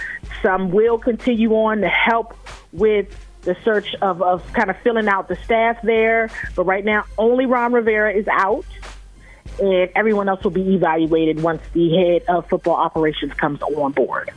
Some 0.43 0.71
will 0.71 0.99
continue 0.99 1.53
on 1.53 1.81
to 1.81 1.89
help 1.89 2.37
with 2.73 3.09
the 3.43 3.57
search 3.65 3.95
of, 4.03 4.23
of 4.23 4.53
kind 4.53 4.71
of 4.71 4.77
filling 4.79 5.09
out 5.09 5.29
the 5.29 5.37
staff 5.37 5.81
there. 5.83 6.31
But 6.55 6.65
right 6.65 6.85
now, 6.85 7.05
only 7.17 7.47
Ron 7.47 7.73
Rivera 7.73 8.13
is 8.13 8.27
out 8.29 8.67
and 9.61 9.91
everyone 9.95 10.29
else 10.29 10.43
will 10.45 10.51
be 10.51 10.75
evaluated 10.75 11.43
once 11.43 11.63
the 11.73 11.91
head 11.91 12.23
of 12.29 12.49
football 12.49 12.75
operations 12.75 13.33
comes 13.35 13.63
on 13.63 13.93
board. 13.93 14.31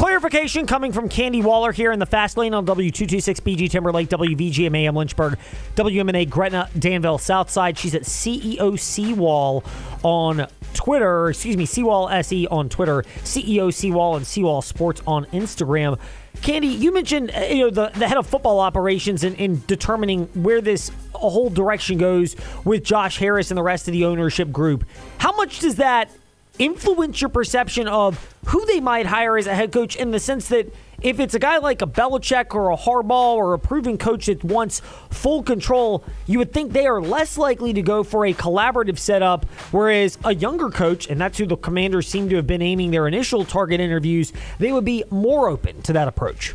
Clarification 0.00 0.66
coming 0.66 0.92
from 0.92 1.10
Candy 1.10 1.42
Waller 1.42 1.72
here 1.72 1.92
in 1.92 1.98
the 1.98 2.06
fast 2.06 2.38
lane 2.38 2.54
on 2.54 2.64
W226BG 2.64 3.68
Timberlake, 3.68 4.08
WVGMA 4.08 4.94
Lynchburg, 4.94 5.38
WMNA 5.76 6.30
Gretna, 6.30 6.70
Danville, 6.78 7.18
Southside. 7.18 7.76
She's 7.76 7.94
at 7.94 8.04
CEO 8.04 8.78
Seawall 8.78 9.62
on 10.02 10.46
Twitter, 10.72 11.28
excuse 11.28 11.54
me, 11.54 11.66
Seawall 11.66 12.08
SE 12.08 12.46
on 12.46 12.70
Twitter, 12.70 13.02
CEO 13.24 13.70
Seawall 13.70 14.16
and 14.16 14.26
Seawall 14.26 14.62
Sports 14.62 15.02
on 15.06 15.26
Instagram. 15.26 15.98
Candy, 16.40 16.68
you 16.68 16.94
mentioned 16.94 17.30
uh, 17.36 17.40
you 17.40 17.58
know 17.58 17.70
the, 17.70 17.90
the 17.94 18.08
head 18.08 18.16
of 18.16 18.26
football 18.26 18.58
operations 18.60 19.22
in, 19.22 19.34
in 19.34 19.62
determining 19.66 20.28
where 20.28 20.62
this 20.62 20.90
whole 21.12 21.50
direction 21.50 21.98
goes 21.98 22.36
with 22.64 22.84
Josh 22.84 23.18
Harris 23.18 23.50
and 23.50 23.58
the 23.58 23.62
rest 23.62 23.86
of 23.86 23.92
the 23.92 24.06
ownership 24.06 24.50
group. 24.50 24.86
How 25.18 25.36
much 25.36 25.58
does 25.58 25.74
that 25.74 26.10
influence 26.58 27.20
your 27.20 27.30
perception 27.30 27.88
of 27.88 28.34
who 28.46 28.64
they 28.66 28.80
might 28.80 29.06
hire 29.06 29.38
as 29.38 29.46
a 29.46 29.54
head 29.54 29.72
coach 29.72 29.96
in 29.96 30.10
the 30.10 30.20
sense 30.20 30.48
that 30.48 30.72
if 31.02 31.18
it's 31.18 31.34
a 31.34 31.38
guy 31.38 31.56
like 31.58 31.80
a 31.80 31.86
Belichick 31.86 32.54
or 32.54 32.70
a 32.70 32.76
Harbaugh 32.76 33.34
or 33.34 33.54
a 33.54 33.58
proven 33.58 33.96
coach 33.96 34.26
that 34.26 34.44
wants 34.44 34.80
full 35.10 35.42
control, 35.42 36.04
you 36.26 36.38
would 36.38 36.52
think 36.52 36.72
they 36.72 36.86
are 36.86 37.00
less 37.00 37.38
likely 37.38 37.72
to 37.72 37.82
go 37.82 38.02
for 38.02 38.26
a 38.26 38.34
collaborative 38.34 38.98
setup, 38.98 39.46
whereas 39.70 40.18
a 40.24 40.34
younger 40.34 40.68
coach, 40.68 41.08
and 41.08 41.18
that's 41.18 41.38
who 41.38 41.46
the 41.46 41.56
commanders 41.56 42.06
seem 42.06 42.28
to 42.28 42.36
have 42.36 42.46
been 42.46 42.62
aiming 42.62 42.90
their 42.90 43.08
initial 43.08 43.44
target 43.44 43.80
interviews, 43.80 44.32
they 44.58 44.72
would 44.72 44.84
be 44.84 45.02
more 45.10 45.48
open 45.48 45.80
to 45.82 45.94
that 45.94 46.06
approach. 46.06 46.54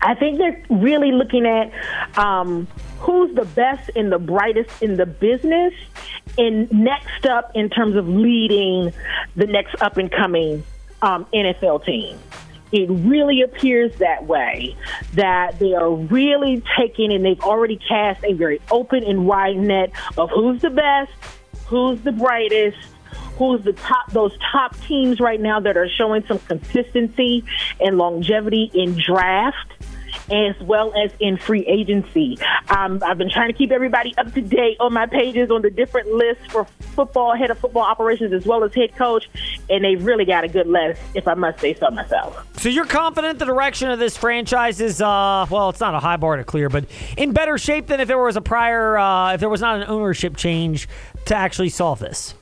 I 0.00 0.14
think 0.14 0.38
they're 0.38 0.62
really 0.70 1.12
looking 1.12 1.46
at 1.46 1.72
um, 2.18 2.66
who's 2.98 3.34
the 3.34 3.44
best 3.44 3.90
and 3.96 4.10
the 4.10 4.18
brightest 4.18 4.82
in 4.82 4.96
the 4.96 5.06
business, 5.06 5.72
and 6.36 6.70
next 6.72 7.26
up 7.26 7.52
in 7.54 7.70
terms 7.70 7.96
of 7.96 8.08
leading 8.08 8.92
the 9.36 9.46
next 9.46 9.80
up 9.80 9.96
and 9.96 10.10
coming 10.10 10.64
um, 11.02 11.26
NFL 11.32 11.84
team. 11.84 12.18
It 12.70 12.90
really 12.90 13.40
appears 13.40 13.96
that 13.96 14.26
way 14.26 14.76
that 15.14 15.58
they 15.58 15.74
are 15.74 15.90
really 15.90 16.62
taking 16.76 17.12
and 17.12 17.24
they've 17.24 17.40
already 17.40 17.76
cast 17.76 18.22
a 18.24 18.34
very 18.34 18.60
open 18.70 19.04
and 19.04 19.26
wide 19.26 19.56
net 19.56 19.90
of 20.18 20.28
who's 20.30 20.60
the 20.60 20.70
best, 20.70 21.10
who's 21.66 21.98
the 22.02 22.12
brightest, 22.12 22.76
who's 23.38 23.62
the 23.62 23.72
top 23.72 24.10
those 24.12 24.36
top 24.52 24.78
teams 24.82 25.20
right 25.20 25.40
now 25.40 25.60
that 25.60 25.76
are 25.76 25.88
showing 25.88 26.24
some 26.26 26.38
consistency 26.40 27.44
and 27.80 27.96
longevity 27.96 28.70
in 28.74 28.98
draft 28.98 29.77
as 30.30 30.58
well 30.60 30.92
as 30.94 31.10
in 31.20 31.36
free 31.36 31.66
agency. 31.66 32.38
Um, 32.68 33.02
I've 33.04 33.18
been 33.18 33.30
trying 33.30 33.48
to 33.48 33.56
keep 33.56 33.70
everybody 33.70 34.14
up 34.18 34.32
to 34.34 34.40
date 34.40 34.76
on 34.80 34.92
my 34.92 35.06
pages 35.06 35.50
on 35.50 35.62
the 35.62 35.70
different 35.70 36.12
lists 36.12 36.46
for 36.48 36.64
football, 36.94 37.36
head 37.36 37.50
of 37.50 37.58
football 37.58 37.82
operations, 37.82 38.32
as 38.32 38.44
well 38.44 38.64
as 38.64 38.74
head 38.74 38.94
coach, 38.96 39.28
and 39.70 39.84
they've 39.84 40.04
really 40.04 40.24
got 40.24 40.44
a 40.44 40.48
good 40.48 40.66
list, 40.66 41.00
if 41.14 41.28
I 41.28 41.34
must 41.34 41.60
say 41.60 41.74
so 41.74 41.90
myself. 41.90 42.46
So 42.58 42.68
you're 42.68 42.86
confident 42.86 43.38
the 43.38 43.44
direction 43.44 43.90
of 43.90 43.98
this 43.98 44.16
franchise 44.16 44.80
is, 44.80 45.00
uh, 45.00 45.46
well, 45.48 45.68
it's 45.68 45.80
not 45.80 45.94
a 45.94 46.00
high 46.00 46.16
bar 46.16 46.36
to 46.36 46.44
clear, 46.44 46.68
but 46.68 46.84
in 47.16 47.32
better 47.32 47.58
shape 47.58 47.86
than 47.86 48.00
if 48.00 48.08
there 48.08 48.18
was 48.18 48.36
a 48.36 48.40
prior, 48.40 48.98
uh, 48.98 49.34
if 49.34 49.40
there 49.40 49.48
was 49.48 49.60
not 49.60 49.80
an 49.80 49.88
ownership 49.88 50.36
change 50.36 50.88
to 51.26 51.34
actually 51.34 51.68
solve 51.68 51.98
this. 51.98 52.34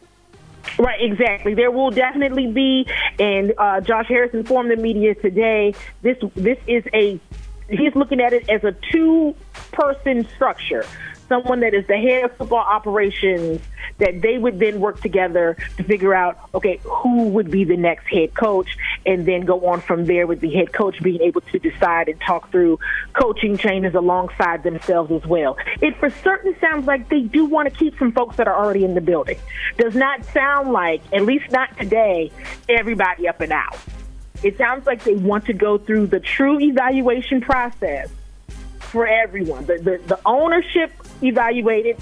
Right, 0.78 1.00
exactly. 1.00 1.54
There 1.54 1.70
will 1.70 1.90
definitely 1.90 2.48
be, 2.48 2.86
and 3.18 3.54
uh, 3.56 3.80
Josh 3.80 4.08
Harris 4.08 4.34
informed 4.34 4.70
the 4.70 4.76
media 4.76 5.14
today. 5.14 5.74
This 6.02 6.18
this 6.34 6.58
is 6.66 6.84
a 6.92 7.20
he's 7.68 7.94
looking 7.94 8.20
at 8.20 8.32
it 8.32 8.48
as 8.48 8.64
a 8.64 8.72
two 8.92 9.34
person 9.72 10.26
structure. 10.34 10.84
Someone 11.28 11.60
that 11.60 11.74
is 11.74 11.86
the 11.88 11.96
head 11.96 12.24
of 12.24 12.36
football 12.36 12.60
operations, 12.60 13.60
that 13.98 14.20
they 14.20 14.38
would 14.38 14.60
then 14.60 14.78
work 14.78 15.00
together 15.00 15.56
to 15.76 15.82
figure 15.82 16.14
out, 16.14 16.38
okay, 16.54 16.78
who 16.84 17.24
would 17.30 17.50
be 17.50 17.64
the 17.64 17.76
next 17.76 18.06
head 18.06 18.32
coach, 18.34 18.76
and 19.04 19.26
then 19.26 19.40
go 19.40 19.66
on 19.66 19.80
from 19.80 20.06
there 20.06 20.28
with 20.28 20.40
the 20.40 20.50
head 20.50 20.72
coach 20.72 21.02
being 21.02 21.20
able 21.22 21.40
to 21.40 21.58
decide 21.58 22.08
and 22.08 22.20
talk 22.20 22.50
through 22.52 22.78
coaching 23.12 23.56
changes 23.56 23.94
alongside 23.94 24.62
themselves 24.62 25.10
as 25.10 25.26
well. 25.26 25.56
It 25.80 25.96
for 25.98 26.10
certain 26.10 26.54
sounds 26.60 26.86
like 26.86 27.08
they 27.08 27.22
do 27.22 27.46
want 27.46 27.68
to 27.72 27.76
keep 27.76 27.98
some 27.98 28.12
folks 28.12 28.36
that 28.36 28.46
are 28.46 28.56
already 28.56 28.84
in 28.84 28.94
the 28.94 29.00
building. 29.00 29.38
Does 29.78 29.96
not 29.96 30.24
sound 30.26 30.72
like, 30.72 31.02
at 31.12 31.22
least 31.22 31.50
not 31.50 31.76
today, 31.76 32.30
everybody 32.68 33.26
up 33.26 33.40
and 33.40 33.50
out. 33.50 33.76
It 34.42 34.58
sounds 34.58 34.86
like 34.86 35.04
they 35.04 35.14
want 35.14 35.46
to 35.46 35.52
go 35.52 35.78
through 35.78 36.08
the 36.08 36.20
true 36.20 36.60
evaluation 36.60 37.40
process 37.40 38.08
for 38.78 39.06
everyone. 39.06 39.66
The, 39.66 39.78
the, 39.78 40.00
the 40.06 40.20
ownership 40.24 40.92
evaluated 41.22 41.96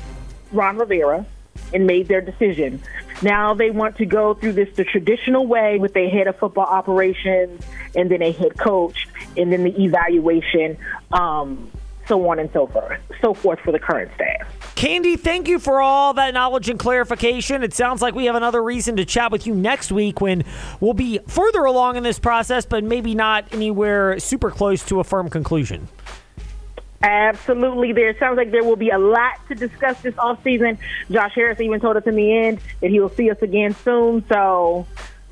Ron 0.52 0.78
Rivera 0.78 1.26
and 1.72 1.86
made 1.86 2.08
their 2.08 2.20
decision. 2.20 2.82
Now 3.22 3.54
they 3.54 3.70
want 3.70 3.96
to 3.96 4.06
go 4.06 4.34
through 4.34 4.52
this 4.52 4.74
the 4.76 4.84
traditional 4.84 5.46
way 5.46 5.78
with 5.78 5.96
a 5.96 6.08
head 6.08 6.26
of 6.26 6.36
football 6.36 6.66
operations 6.66 7.62
and 7.94 8.10
then 8.10 8.22
a 8.22 8.32
head 8.32 8.58
coach 8.58 9.08
and 9.36 9.52
then 9.52 9.64
the 9.64 9.82
evaluation, 9.82 10.76
um, 11.12 11.70
so 12.06 12.28
on 12.28 12.38
and 12.38 12.50
so 12.52 12.66
forth, 12.66 13.00
so 13.20 13.34
forth 13.34 13.60
for 13.60 13.72
the 13.72 13.78
current 13.78 14.10
staff. 14.14 14.46
Candy, 14.84 15.16
thank 15.16 15.48
you 15.48 15.58
for 15.58 15.80
all 15.80 16.12
that 16.12 16.34
knowledge 16.34 16.68
and 16.68 16.78
clarification. 16.78 17.62
It 17.62 17.72
sounds 17.72 18.02
like 18.02 18.14
we 18.14 18.26
have 18.26 18.34
another 18.34 18.62
reason 18.62 18.96
to 18.96 19.06
chat 19.06 19.32
with 19.32 19.46
you 19.46 19.54
next 19.54 19.90
week 19.90 20.20
when 20.20 20.44
we'll 20.78 20.92
be 20.92 21.20
further 21.26 21.64
along 21.64 21.96
in 21.96 22.02
this 22.02 22.18
process, 22.18 22.66
but 22.66 22.84
maybe 22.84 23.14
not 23.14 23.46
anywhere 23.50 24.18
super 24.18 24.50
close 24.50 24.84
to 24.84 25.00
a 25.00 25.04
firm 25.04 25.30
conclusion. 25.30 25.88
Absolutely. 27.02 27.92
There 27.94 28.14
sounds 28.18 28.36
like 28.36 28.50
there 28.50 28.62
will 28.62 28.76
be 28.76 28.90
a 28.90 28.98
lot 28.98 29.40
to 29.48 29.54
discuss 29.54 30.02
this 30.02 30.18
off 30.18 30.44
season. 30.44 30.78
Josh 31.10 31.32
Harris 31.34 31.60
even 31.60 31.80
told 31.80 31.96
us 31.96 32.04
in 32.04 32.14
the 32.14 32.30
end 32.36 32.60
that 32.82 32.90
he 32.90 33.00
will 33.00 33.08
see 33.08 33.30
us 33.30 33.40
again 33.40 33.74
soon. 33.74 34.22
So 34.28 34.86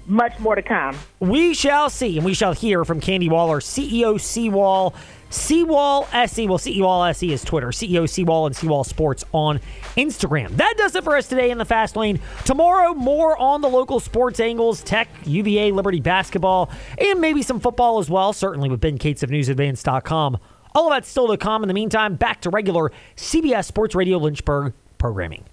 much 0.07 0.39
more 0.39 0.55
to 0.55 0.63
come. 0.63 0.97
We 1.21 1.55
shall 1.55 1.91
see, 1.91 2.17
and 2.17 2.25
we 2.25 2.35
shall 2.35 2.53
hear 2.53 2.85
from 2.85 3.01
Candy 3.01 3.29
Waller, 3.29 3.61
CEO 3.61 4.21
Seawall 4.21 4.95
Seawall 5.33 6.07
SE. 6.13 6.47
Well, 6.47 6.59
Seawall 6.59 7.05
SE 7.05 7.33
is 7.33 7.43
Twitter. 7.43 7.69
CEO 7.69 8.09
Seawall 8.09 8.47
and 8.47 8.55
Seawall 8.55 8.85
Sports 8.85 9.25
on 9.33 9.61
Instagram. 9.97 10.57
That 10.59 10.75
does 10.77 10.95
it 10.95 11.05
for 11.05 11.17
us 11.17 11.27
today 11.27 11.51
in 11.51 11.57
the 11.57 11.65
Fast 11.65 11.97
Lane. 11.97 12.21
Tomorrow, 12.45 12.93
more 12.95 13.37
on 13.39 13.63
the 13.63 13.69
local 13.69 13.99
sports 13.99 14.41
angles, 14.41 14.83
tech, 14.83 15.09
UVA, 15.25 15.73
Liberty 15.73 16.01
basketball, 16.01 16.71
and 16.99 17.21
maybe 17.21 17.43
some 17.43 17.61
football 17.61 17.99
as 17.99 18.11
well, 18.11 18.35
certainly 18.35 18.69
with 18.69 18.81
Ben 18.81 18.99
Cates 18.99 19.23
of 19.23 19.31
NewsAdvance.com. 19.31 20.39
All 20.75 20.87
of 20.89 20.93
that's 20.95 21.09
still 21.09 21.29
to 21.29 21.39
come. 21.39 21.63
In 21.63 21.69
the 21.69 21.75
meantime, 21.75 22.17
back 22.17 22.43
to 22.43 22.51
regular 22.51 22.93
CBS 23.17 23.65
Sports 23.65 23.95
Radio 23.95 24.19
Lynchburg 24.19 24.75
programming. 24.99 25.45